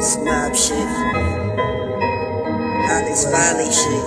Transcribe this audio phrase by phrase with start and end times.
[0.00, 0.88] Snob shit.
[2.88, 4.06] Alex Valley shit.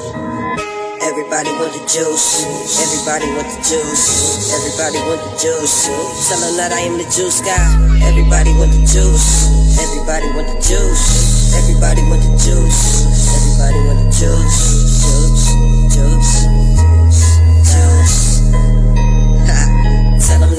[1.05, 2.41] Everybody want the juice.
[2.81, 4.49] Everybody want the juice.
[4.57, 5.85] Everybody want the juice.
[5.85, 7.61] Tell that I am the juice guy.
[8.09, 9.53] Everybody want the juice.
[9.77, 11.53] Everybody want the juice.
[11.53, 13.05] Everybody want the juice.
[13.29, 14.03] Everybody want the.
[14.17, 15.03] Juice.
[15.03, 15.95] Juice.
[15.95, 16.42] Juice.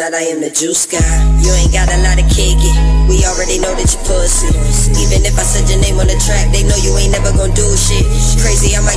[0.04, 1.00] That I am the juice guy.
[1.40, 2.60] You ain't got a lot of kick.
[3.08, 4.52] We already know that you pussy.
[5.00, 7.56] Even if I said your name on the track, they know you ain't never gonna
[7.56, 8.04] do shit.
[8.36, 8.93] Crazy, I might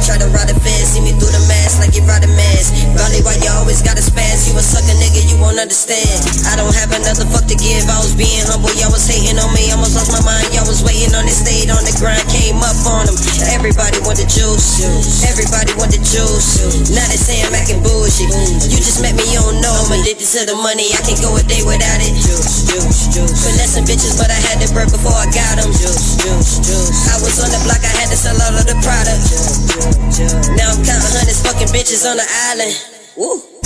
[5.58, 6.22] won't understand.
[6.46, 7.82] I don't have another fuck to give.
[7.90, 9.74] I was being humble, y'all was hating on me.
[9.74, 11.34] Almost lost my mind, y'all was waiting on it.
[11.34, 13.18] Stayed on the grind, came up on them.
[13.50, 14.78] Everybody want the juice.
[15.26, 16.62] Everybody want the juice.
[16.94, 18.30] Now they say I'm acting bullshit.
[18.70, 19.74] You just met me, you don't know.
[19.74, 20.94] I'm addicted to the money.
[20.94, 22.14] I can't go a day without it.
[22.14, 23.34] Juice, juice, juice.
[23.42, 25.74] Finessing bitches, but I had to break before I got them.
[25.74, 27.10] Juice, juice, juice.
[27.10, 29.26] I was on the block, I had to sell all of the product.
[30.54, 32.78] Now I'm counting hundreds fucking bitches on the island.
[33.18, 33.57] Woo.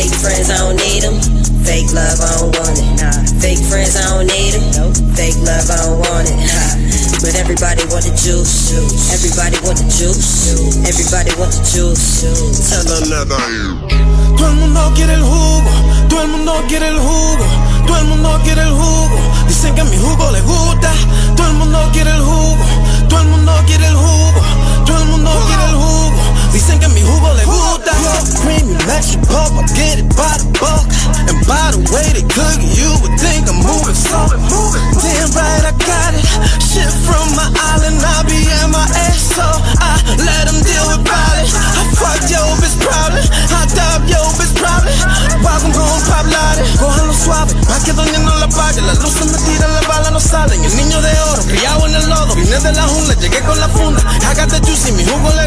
[0.00, 1.20] I said fake friends, I don't need them.
[1.60, 2.88] Fake love, I don't want it.
[2.96, 3.12] Nah.
[3.36, 4.64] Fake friends, I don't need them.
[4.72, 4.96] Nope.
[5.12, 6.40] Fake love, I don't want it.
[6.40, 6.80] Ha.
[7.20, 8.72] But everybody want the juice.
[9.12, 10.56] Everybody want the juice.
[10.88, 12.24] Everybody want the juice.
[12.24, 13.28] Tell them
[14.40, 15.70] Todo el mundo quiere el jugo,
[16.08, 17.44] todo el mundo quiere el jugo,
[17.86, 19.18] todo el mundo quiere el jugo.
[19.48, 20.92] Dicen que mi jugo les gusta,
[21.36, 22.64] todo el mundo quiere el jugo,
[23.08, 24.40] todo el mundo quiere el jugo,
[24.86, 26.29] todo el mundo quiere el jugo.
[26.52, 27.92] Dicen que mi jugo les gusta.
[28.42, 30.86] Premium extra pop, I get it by the buck.
[31.28, 34.26] And by the way they cook it, you would think I'm moving slow.
[34.30, 36.26] Damn right, I got it.
[36.60, 39.46] Shit from my island, I be in my ass, so
[39.78, 41.54] I let them deal with violence.
[41.54, 43.22] I fuck yo bitch proudly,
[43.54, 44.94] I dub yo bitch proudly.
[45.42, 46.66] Welcome home, pop lade.
[46.78, 48.80] Cójanlo suave, pa' que no la pague.
[48.82, 50.56] La luz se me tira, la bala no sale.
[50.56, 52.34] Y el niño de oro, criado en el lodo.
[52.34, 54.00] Vine de la jungla, llegué con la funda.
[54.30, 55.39] I got the juice y mi jugo le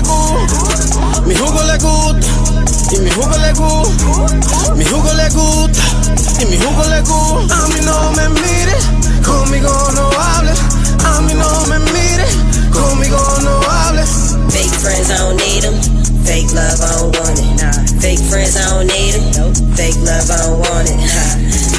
[2.94, 4.76] Y mi jugo le gusta.
[4.76, 5.82] Mi jugo le gusta.
[6.40, 7.56] Y mi jugo le gusta.
[7.56, 8.76] A mí no me mire,
[9.26, 10.52] conmigo no hable.
[11.04, 12.26] A mí no me mire,
[12.72, 14.06] conmigo no hable.
[14.52, 15.74] Fake friends, I don't need them.
[16.24, 18.00] Fake love, I don't want it.
[18.00, 19.54] Fake friends, I don't need them.
[19.76, 21.00] Fake love, I don't want it.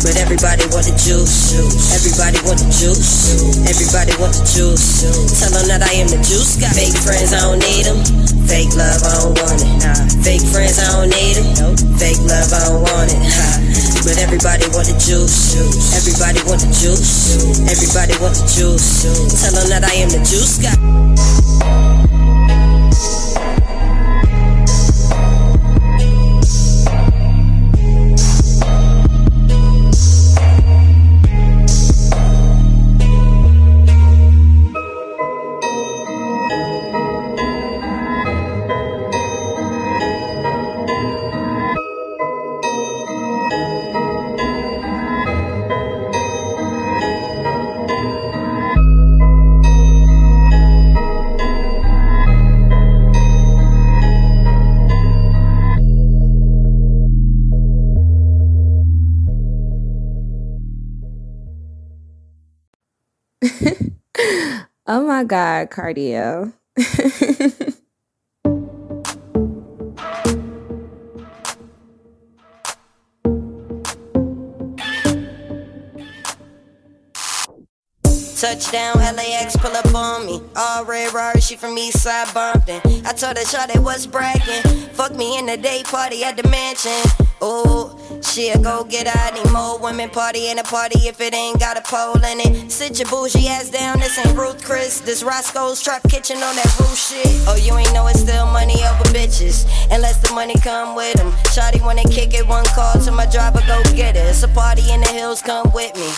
[0.03, 1.55] But everybody want the juice.
[1.95, 3.39] Everybody want the juice.
[3.71, 5.07] Everybody want the juice.
[5.41, 6.75] Tell them that I am the juice guy.
[6.75, 8.34] Fake friends, I don't need them.
[8.47, 9.75] Fake love, I don't want it.
[10.23, 11.37] Fake friends, I don't need.
[11.59, 11.79] Nope.
[11.99, 13.21] Fake love, I don't want it.
[14.05, 15.57] But everybody want the juice.
[15.97, 17.37] Everybody want the juice.
[17.65, 19.05] Everybody want the juice.
[19.41, 20.77] Tell them that I am the juice guy.
[64.87, 66.53] Oh my God, cardio.
[78.37, 80.43] Touchdown, LAX, pull up on me.
[80.55, 82.83] All red Rari, she from Eastside Compton.
[83.07, 84.63] I told her, shawty was bragging.
[84.93, 86.93] Fuck me in the day party at the mansion.
[88.35, 91.61] Oh, she'll go get out need more women party in a party if it ain't
[91.61, 92.71] got a pole in it.
[92.71, 94.99] Sit your bougie ass down, this ain't Ruth Chris.
[94.99, 97.27] This Roscoe's Trap Kitchen on that roof shit.
[97.47, 99.67] Oh, you ain't know it's still money over bitches.
[99.93, 101.31] Unless the money come with them.
[101.55, 104.27] Shawty wanna kick it, one call to my driver, go get it.
[104.27, 106.11] It's a party in the hills, come with me.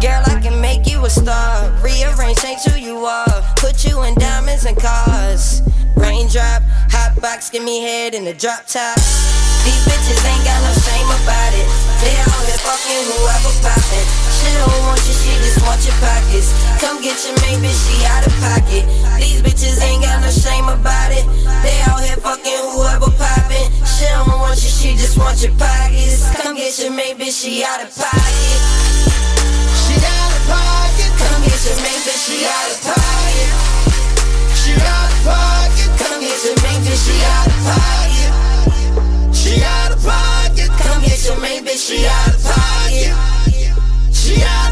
[0.00, 1.68] Girl, I can make you a star.
[1.82, 3.42] Rearrange, change who you are.
[3.56, 5.62] Put you in diamonds and cars.
[5.96, 6.62] Raindrop,
[6.94, 8.98] hot box, give me head in the drop top.
[9.66, 11.66] These bitches ain't got no shame about it.
[11.98, 14.06] They out here fucking whoever poppin'.
[14.30, 16.54] She don't want you, she just want your pockets.
[16.78, 18.86] Come get your main bitch, she out of pocket.
[19.18, 21.26] These bitches ain't got no shame about it.
[21.66, 23.66] They out here fucking whoever poppin'.
[23.82, 26.22] She don't want you, she just want your pockets.
[26.38, 28.58] Come get your main bitch, she out of pocket.
[29.82, 33.50] She out pocket, Come get your main bitch, she out of pocket.
[34.54, 38.15] she out of pocket, Come get your main bitch, she out of pocket.
[39.46, 40.70] She out of pocket.
[40.82, 41.86] Come get your main bitch.
[41.86, 43.14] She out of pocket.
[44.12, 44.65] She out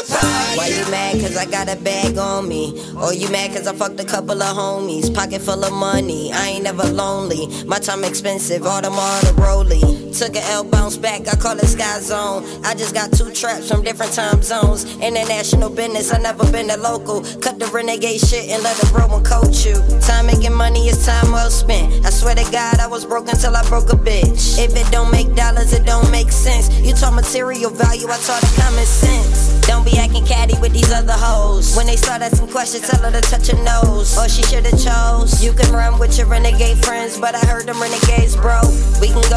[0.00, 0.58] of pocket.
[0.58, 2.74] Why you mad cause I got a bag on me?
[2.96, 5.14] Or you mad cause I fucked a couple of homies?
[5.14, 7.46] Pocket full of money, I ain't never lonely.
[7.64, 10.12] My time expensive, Audemars the Rolly.
[10.12, 12.44] Took a L bounce back, I call it Sky Zone.
[12.64, 14.84] I just got two traps from different time zones.
[14.96, 17.22] International business, I never been a local.
[17.40, 19.74] Cut the renegade shit and let the real one coach you.
[20.00, 22.04] Time making money is time well spent.
[22.04, 24.58] I swear to God, I was broke until I broke a bitch.
[24.58, 26.68] If it don't make dollars, it don't make sense.
[26.80, 29.60] You talk material value, I taught the common sense.
[29.66, 31.76] Don't be acting catty with these other hoes.
[31.76, 34.16] When they start asking questions, tell her to touch her nose.
[34.16, 35.44] Or she should've chose.
[35.44, 38.60] You can run with your renegade friends, but I heard them renegades, bro.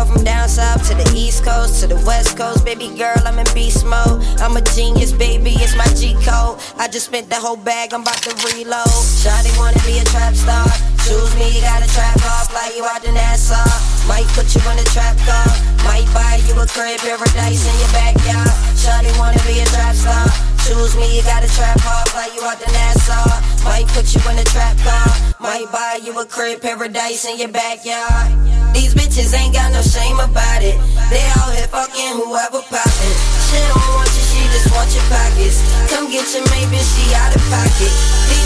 [0.07, 2.63] From down south to the east coast to the west coast.
[2.65, 4.21] Baby girl, I'm in beast mode.
[4.39, 6.59] I'm a genius, baby, it's my G code.
[6.77, 8.93] I just spent the whole bag, I'm about to reload.
[9.21, 10.65] Shawty wanna be a trap star.
[11.05, 13.61] Choose me, you got a trap car, fly you out to Nassau.
[14.07, 15.49] Might put you in a trap car.
[15.85, 18.55] Might buy you a crib, paradise in your backyard.
[18.77, 20.25] Shawty wanna be a trap star.
[20.65, 23.65] Choose me, you got a trap car, fly you out to Nassau.
[23.65, 25.09] Might put you in a trap car.
[25.39, 28.54] Might buy you a crib, paradise in your backyard.
[28.75, 30.75] These bitches ain't got no shame about it.
[31.07, 33.15] They out here fucking whoever poppin'.
[33.47, 35.63] She don't want you, she just want your pockets.
[35.87, 37.93] Come get your maybe she out of pocket.
[38.27, 38.44] These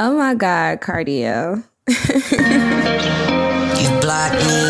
[0.00, 1.64] Oh my God, cardio.
[3.78, 4.62] You block me,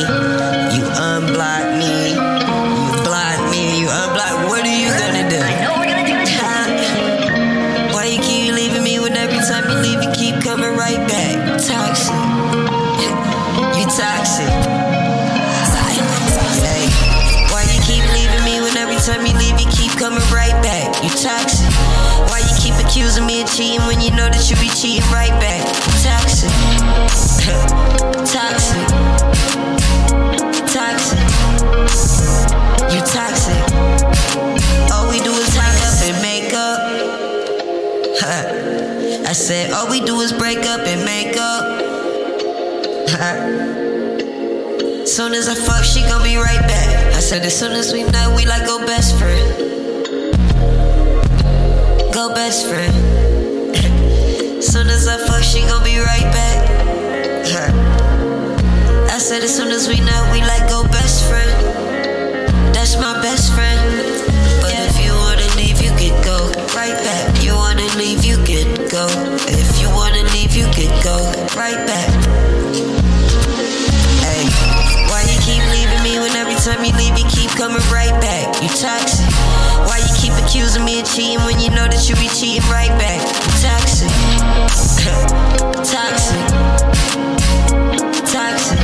[0.77, 4.49] you unblock me, you block me, you unblock.
[4.49, 5.39] What are you gonna do?
[5.41, 7.95] I know what you're gonna do.
[7.95, 11.61] Why you keep leaving me when every time you leave you keep coming right back?
[11.61, 12.13] Toxic,
[13.79, 14.51] you toxic.
[16.61, 16.85] Hey,
[17.53, 21.03] why you keep leaving me when every time you leave you keep coming right back?
[21.03, 21.58] You toxic.
[22.99, 25.63] Accusing me of cheating when you know that you be cheating right back?
[26.03, 26.51] Toxic.
[28.27, 28.83] toxic.
[30.67, 31.23] Toxic.
[32.91, 33.55] You toxic.
[34.91, 36.81] All we do is hang up and make up.
[39.31, 41.63] I said, all we do is break up and make up.
[45.07, 47.15] Soon as I fuck, she gon' be right back.
[47.15, 49.58] I said, as soon as we nut, we like go best friend.
[52.19, 52.91] Go best friend.
[54.61, 56.67] soon as I fuck, she gon' be right back.
[59.15, 61.55] I said, as soon as we nut, we like go best friend.
[62.75, 63.79] That's my best friend.
[64.59, 67.41] But if you wanna leave, you can go right back.
[67.41, 69.07] You wanna leave, you can go.
[69.47, 71.23] If you wanna leave, you can go
[71.55, 72.11] right back.
[74.27, 74.43] Hey,
[75.07, 78.61] why you keep leaving me when every time you leave, you keep coming right back?
[78.61, 79.18] You toxic.
[80.69, 83.25] Accusing me of cheating when you know that you be cheating right back?
[83.57, 84.13] Toxic.
[85.81, 86.45] toxic.
[88.29, 88.77] Toxic.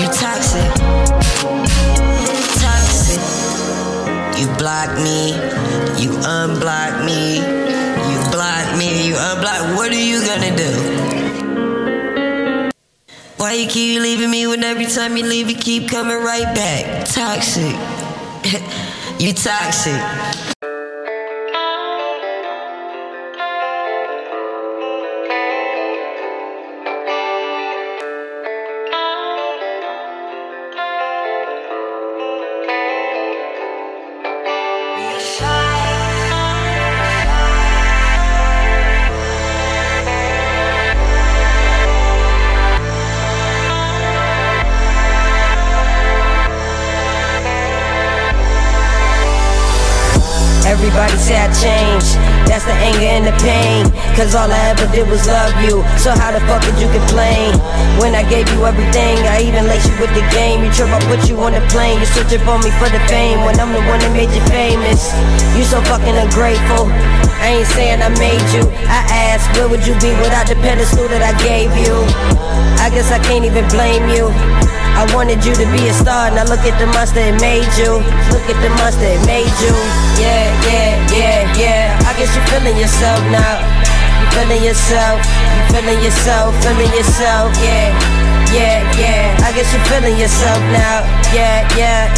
[0.00, 0.64] You toxic.
[2.64, 3.20] Toxic.
[4.40, 5.36] You block me.
[6.00, 7.44] You unblock me.
[8.08, 9.08] You block me.
[9.08, 9.76] You unblock.
[9.76, 10.72] What are you gonna do?
[13.36, 17.04] Why you keep leaving me when every time you leave you keep coming right back?
[17.04, 17.76] Toxic.
[19.18, 20.55] you toxic.
[50.76, 52.20] Everybody say I changed.
[52.44, 53.88] That's the anger and the pain.
[54.12, 55.80] Cause all I ever did was love you.
[55.96, 57.56] So how the fuck could you complain?
[57.96, 60.60] When I gave you everything, I even laced you with the game.
[60.60, 61.96] You trip, I put you on the plane.
[61.96, 63.40] You searching for me for the fame.
[63.48, 65.16] When I'm the one that made you famous.
[65.56, 66.92] You so fucking ungrateful.
[67.40, 68.68] I ain't saying I made you.
[68.84, 72.04] I asked, where would you be without the pedestal that I gave you?
[72.84, 74.28] I guess I can't even blame you.
[74.96, 78.00] I wanted you to be a star, now look at the monster it made you.
[78.32, 79.74] Look at the monster it made you.
[80.16, 82.08] Yeah, yeah, yeah, yeah.
[82.08, 83.60] I guess you're feeling yourself now.
[84.16, 87.92] You feeling yourself, you feeling yourself, feeling yourself, yeah,
[88.56, 89.44] yeah, yeah.
[89.44, 91.04] I guess you're feeling yourself now,
[91.36, 92.08] yeah, yeah.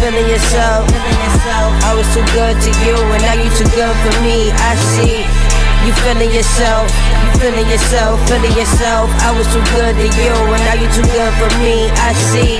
[0.00, 1.70] Feeling yourself, feeling yourself.
[1.84, 4.48] I was too good to you, and now you too good for me.
[4.56, 5.43] I see.
[5.84, 6.88] You feeling yourself,
[7.24, 9.10] you feeling yourself, feeling yourself.
[9.20, 11.90] I was too good to you, and now you too good for me.
[12.00, 12.56] I see.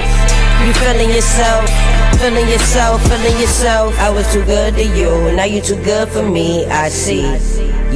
[0.67, 1.69] You feeling yourself,
[2.21, 3.99] feeling yourself, feeling yourself.
[3.99, 6.67] I was too good to you, and now you too good for me.
[6.67, 7.25] I see.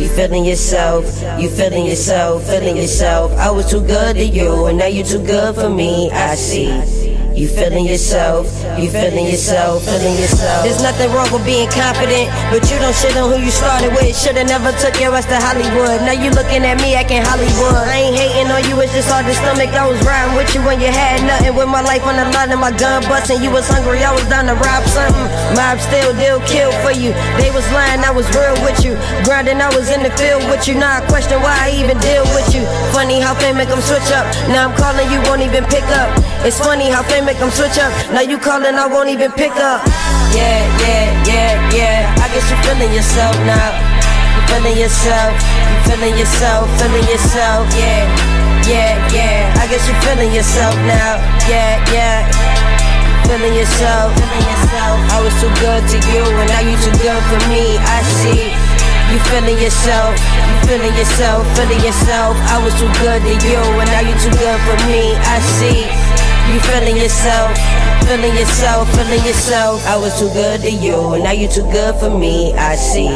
[0.01, 1.05] You feeling yourself,
[1.39, 3.33] you feeling yourself, feeling yourself.
[3.33, 6.11] I was too good to you, and now you too good for me.
[6.11, 7.08] I see.
[7.39, 8.51] You feeling yourself,
[8.83, 10.67] you feeling yourself, feeling yourself.
[10.67, 14.11] There's nothing wrong with being confident, but you don't shit on who you started with.
[14.11, 16.03] Shoulda never took your ass to Hollywood.
[16.03, 17.79] Now you looking at me acting Hollywood.
[17.87, 19.71] I ain't hating on you, it's just hard to stomach.
[19.71, 21.55] I was riding with you when you had nothing.
[21.55, 23.39] With my life on the line and my gun busting.
[23.39, 25.31] You was hungry, I was down to rob something.
[25.55, 27.15] Mob still deal kill for you.
[27.39, 28.99] They was lying, I was real with you.
[29.23, 30.75] Grinding, I was in the field with you.
[30.75, 32.67] Now I question why I even deal with you.
[32.91, 34.27] Funny how fame make them switch up.
[34.51, 36.11] Now I'm calling you, won't even pick up.
[36.43, 37.93] It's funny how fame make them switch up.
[38.09, 39.85] Now you calling, I won't even pick up.
[40.33, 42.25] Yeah, yeah, yeah, yeah.
[42.25, 43.69] I guess you're feeling yourself now.
[44.33, 47.69] You feeling yourself, you feeling yourself, feeling yourself.
[47.77, 48.09] Yeah,
[48.65, 49.61] yeah, yeah.
[49.61, 51.21] I guess you're feeling yourself now.
[51.45, 52.25] Yeah, yeah.
[53.29, 54.97] Feeling yourself, feeling yourself.
[55.13, 57.77] I was too good to you, and now you too good for me.
[57.77, 58.57] I see.
[59.13, 62.37] You feeling yourself, you feeling yourself, feeling yourself.
[62.49, 65.13] I was too good to you, and now you too good for me.
[65.29, 66.08] I see.
[66.49, 67.59] You feeling yourself,
[68.09, 69.87] feeling yourself, feeling yourself.
[69.87, 72.55] I was too good to you, and now you too good for me.
[72.55, 73.09] I see.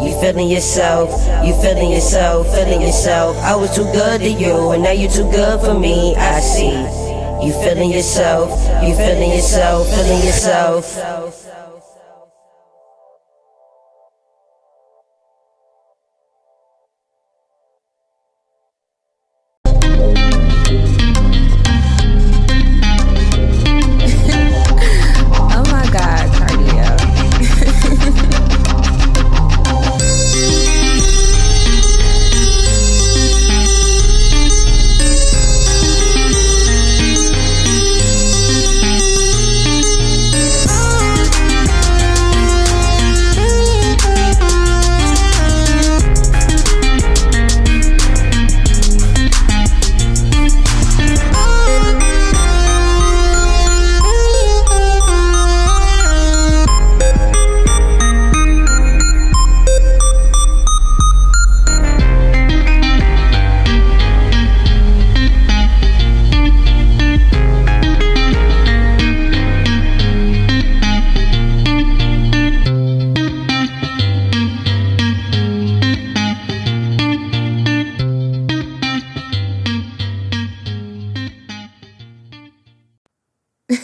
[0.00, 1.10] You feeling yourself,
[1.44, 3.36] you feeling yourself, feeling yourself.
[3.38, 6.14] I was too good to you, and now you too good for me.
[6.16, 6.70] I see.
[7.44, 8.50] You feeling yourself,
[8.82, 10.96] you feeling yourself, feeling yourself.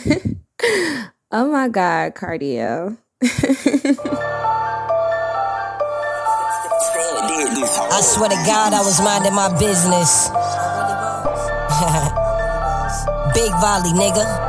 [1.29, 2.95] Oh my god, cardio.
[3.21, 3.27] I
[8.01, 10.29] swear to God, I was minding my business.
[13.35, 14.46] Big volley, nigga.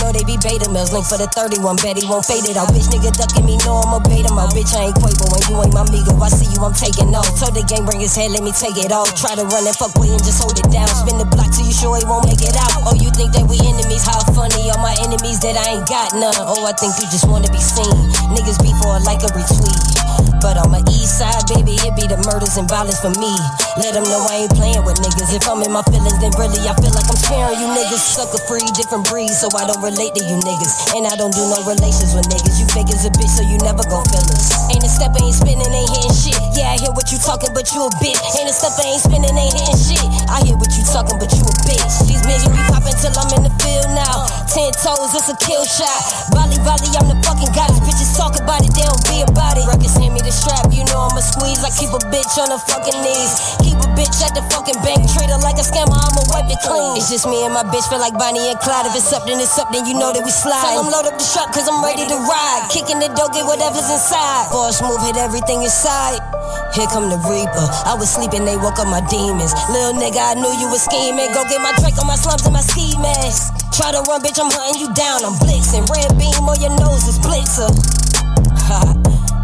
[0.00, 0.92] Know they be beta males.
[0.92, 2.72] Link for the 31, bet he won't fade it out.
[2.72, 4.50] Bitch, nigga ducking me, know I'm a beta mouth.
[4.56, 6.16] Bitch, I ain't Quavo when you ain't my amigo.
[6.18, 7.28] I see you, I'm taking off.
[7.36, 9.12] Told the game, bring his head, let me take it off.
[9.14, 10.88] Try to run and fuck with and just hold it down.
[10.88, 12.88] Spin the block till you sure he won't make it out.
[12.88, 14.02] Oh, you think that we enemies?
[14.02, 14.72] How funny.
[14.72, 16.34] All my enemies that I ain't got none.
[16.48, 17.92] Oh, I think you just wanna be seen.
[18.32, 20.29] Niggas be for like a retweet.
[20.40, 23.28] But on my east side, baby, it be the murders and violence for me.
[23.76, 25.36] Let them know I ain't playing with niggas.
[25.36, 28.00] If I'm in my feelings, then really I feel like I'm sparing you niggas.
[28.00, 30.96] Sucker free, different breed, so I don't relate to you niggas.
[30.96, 32.56] And I don't do no relations with niggas.
[32.56, 34.56] You fake as a bitch, so you never gon' feel us.
[34.72, 36.40] Ain't a step, ain't spinning, ain't hitting shit.
[36.56, 38.18] Yeah, I hear what you talking, but you a bitch.
[38.40, 40.02] Ain't a step, ain't spinning, ain't hitting shit.
[40.32, 42.08] I hear what you talking, but you a bitch.
[42.08, 44.09] These bitches be popping till I'm in the field now.
[44.90, 46.02] It's a kill shot.
[46.34, 47.78] Volley, volley, I'm the fucking goddess.
[47.86, 49.62] Bitches talk about it, they don't be about it.
[49.70, 51.62] Ruckus hand me the strap, you know I'ma squeeze.
[51.62, 53.38] I keep a bitch on her fucking knees.
[53.62, 56.58] Keep a bitch at the fucking bank, treat her like a scammer, I'ma wipe it
[56.66, 56.98] clean.
[56.98, 58.90] It's just me and my bitch, feel like Bonnie and Clyde.
[58.90, 60.58] If it's up, then it's up, then you know that we slide.
[60.58, 62.66] Tell 'em load up the truck, cause I'm ready to ride.
[62.74, 64.50] Kicking the door, get whatever's inside.
[64.50, 66.18] Boss move, hit everything inside.
[66.70, 67.66] Here come the Reaper.
[67.82, 69.50] I was sleeping, they woke up my demons.
[69.74, 71.34] Little nigga, I knew you was scheming.
[71.34, 73.50] Go get my drink on my slums and my ski mask.
[73.74, 75.26] Try to run, bitch, I'm hunting you down.
[75.26, 75.82] I'm blitzing.
[75.90, 77.74] Red beam on your nose is blitzer.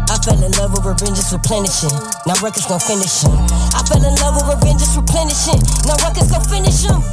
[0.07, 1.91] I fell in love with revenge is replenishing.
[2.23, 3.35] Now records gon' finish him.
[3.75, 5.59] I fell in love with revenge is replenishing.
[5.83, 7.03] Now records gon' finish him.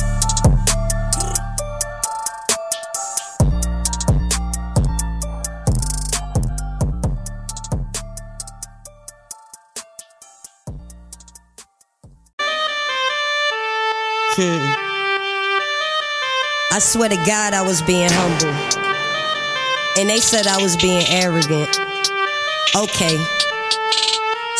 [14.36, 14.66] I
[16.80, 18.50] swear to God, I was being humble.
[19.96, 21.78] And they said I was being arrogant.
[22.74, 23.16] Okay.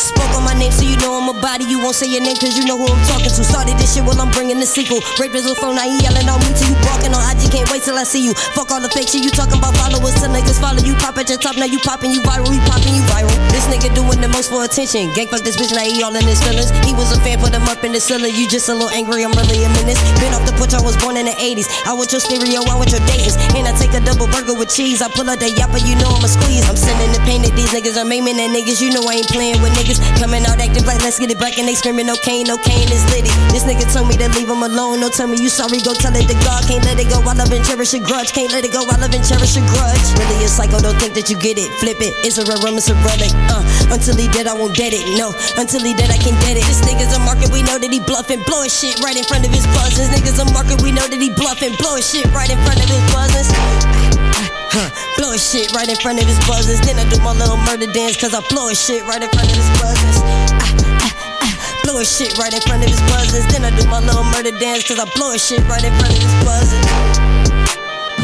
[0.05, 1.65] Spoke on my name so you know I'm a body.
[1.65, 3.41] You won't say your name cause you know who I'm talking to.
[3.41, 5.01] Started this shit while I'm bringing the sequel.
[5.17, 7.49] Rapers with phone, now he yelling on me till you barking on IG.
[7.49, 8.37] Can't wait till I see you.
[8.53, 10.13] Fuck all the fake shit you talking about followers.
[10.21, 10.93] Till niggas follow you.
[11.01, 12.45] Pop at your top, now you popping, you viral.
[12.53, 13.33] We popping, you viral.
[13.49, 15.09] This nigga doing the most for attention.
[15.17, 16.69] Gang fuck this bitch, now he all in his feelings.
[16.85, 18.29] He was a fan, put him up in the ceiling.
[18.37, 19.97] You just a little angry, I'm really a menace.
[20.21, 21.65] Been off the porch, I was born in the 80s.
[21.89, 23.41] I want your stereo, I want your datings.
[23.57, 25.01] And I take a double burger with cheese.
[25.01, 26.61] I pull out the yapper, you know I'ma squeeze.
[26.69, 28.85] I'm sending the pain that these niggas are maiming that niggas.
[28.85, 29.94] You know I ain't playing with niggas.
[30.19, 32.89] Coming out acting like let's get it back and they screaming no cane, no cane
[32.91, 33.31] is litty.
[33.51, 34.99] This nigga told me to leave him alone.
[34.99, 36.63] No tell me you sorry, go tell it to God.
[36.67, 38.31] Can't let it go, I love and cherish a grudge.
[38.31, 40.05] Can't let it go, I love and cherish a grudge.
[40.17, 41.69] Really a psycho, don't think that you get it.
[41.79, 43.31] Flip it, it's a rum, it's a relic.
[43.47, 45.03] Uh, until he dead, I won't dead it.
[45.17, 46.65] No, until he dead, I can dead it.
[46.67, 48.43] This nigga's a market, we know that he bluffing.
[48.43, 50.11] Blow his shit right in front of his buzzers.
[50.11, 51.75] Niggas a market, we know that he bluffing.
[51.79, 53.94] Blow his shit right in front of his buzzers.
[54.75, 56.81] Huh, blow his shit right in front of his buzzers.
[56.81, 59.47] Then I do my little murder dance, cause I blow his shit right in front
[59.47, 60.19] of his buzzers.
[60.19, 63.47] Ah, ah, ah, blow his shit right in front of his buzzers.
[63.47, 66.11] Then I do my little murder dance, cause I blow his shit right in front
[66.11, 67.44] of his buzzers.